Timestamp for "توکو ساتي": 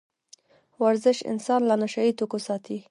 2.19-2.77